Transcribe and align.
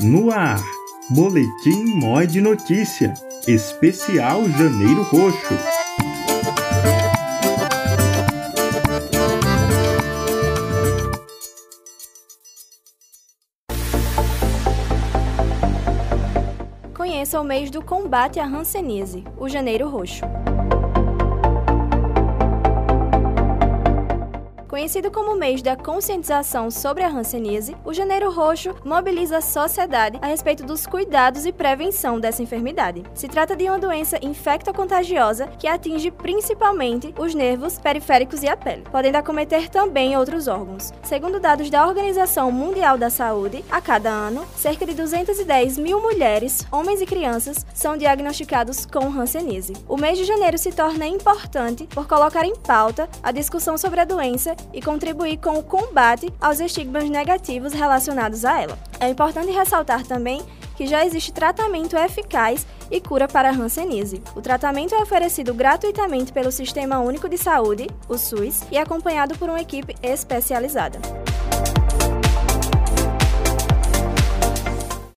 No 0.00 0.30
ar, 0.30 0.62
Boletim 1.10 1.84
Mói 1.84 2.26
de 2.26 2.40
Notícia, 2.40 3.12
especial 3.46 4.48
Janeiro 4.50 5.02
Roxo. 5.02 5.54
Conheça 16.94 17.40
o 17.40 17.44
mês 17.44 17.70
do 17.70 17.82
combate 17.82 18.40
à 18.40 18.46
hanseníase, 18.46 19.24
o 19.38 19.48
Janeiro 19.48 19.88
Roxo. 19.88 20.24
Conhecido 24.76 25.10
como 25.10 25.34
mês 25.34 25.62
da 25.62 25.74
conscientização 25.74 26.70
sobre 26.70 27.02
a 27.02 27.08
hanseníase, 27.08 27.74
o 27.82 27.94
Janeiro 27.94 28.30
Roxo 28.30 28.74
mobiliza 28.84 29.38
a 29.38 29.40
sociedade 29.40 30.18
a 30.20 30.26
respeito 30.26 30.66
dos 30.66 30.86
cuidados 30.86 31.46
e 31.46 31.50
prevenção 31.50 32.20
dessa 32.20 32.42
enfermidade. 32.42 33.02
Se 33.14 33.26
trata 33.26 33.56
de 33.56 33.64
uma 33.64 33.78
doença 33.78 34.18
infectocontagiosa 34.20 35.46
que 35.58 35.66
atinge 35.66 36.10
principalmente 36.10 37.14
os 37.18 37.34
nervos 37.34 37.78
periféricos 37.78 38.42
e 38.42 38.48
a 38.48 38.54
pele, 38.54 38.84
podendo 38.92 39.16
acometer 39.16 39.70
também 39.70 40.14
outros 40.14 40.46
órgãos. 40.46 40.92
Segundo 41.02 41.40
dados 41.40 41.70
da 41.70 41.86
Organização 41.86 42.52
Mundial 42.52 42.98
da 42.98 43.08
Saúde, 43.08 43.64
a 43.70 43.80
cada 43.80 44.10
ano, 44.10 44.46
cerca 44.56 44.84
de 44.84 44.92
210 44.92 45.78
mil 45.78 46.02
mulheres, 46.02 46.66
homens 46.70 47.00
e 47.00 47.06
crianças 47.06 47.64
são 47.72 47.96
diagnosticados 47.96 48.84
com 48.84 49.06
hanseníase. 49.06 49.72
O 49.88 49.96
mês 49.96 50.18
de 50.18 50.24
janeiro 50.24 50.58
se 50.58 50.70
torna 50.70 51.06
importante 51.06 51.88
por 51.94 52.06
colocar 52.06 52.44
em 52.44 52.54
pauta 52.54 53.08
a 53.22 53.32
discussão 53.32 53.78
sobre 53.78 54.00
a 54.00 54.04
doença 54.04 54.54
e 54.72 54.80
contribuir 54.82 55.38
com 55.38 55.58
o 55.58 55.62
combate 55.62 56.32
aos 56.40 56.60
estigmas 56.60 57.08
negativos 57.08 57.72
relacionados 57.72 58.44
a 58.44 58.60
ela. 58.60 58.78
É 59.00 59.08
importante 59.08 59.50
ressaltar 59.50 60.06
também 60.06 60.42
que 60.76 60.86
já 60.86 61.04
existe 61.04 61.32
tratamento 61.32 61.96
eficaz 61.96 62.66
e 62.90 63.00
cura 63.00 63.26
para 63.26 63.48
a 63.48 63.52
hanseníase. 63.52 64.22
O 64.34 64.40
tratamento 64.40 64.94
é 64.94 64.98
oferecido 64.98 65.54
gratuitamente 65.54 66.32
pelo 66.32 66.52
Sistema 66.52 67.00
Único 67.00 67.28
de 67.28 67.38
Saúde, 67.38 67.88
o 68.08 68.16
SUS, 68.16 68.62
e 68.70 68.78
acompanhado 68.78 69.36
por 69.38 69.48
uma 69.48 69.60
equipe 69.60 69.94
especializada. 70.02 71.00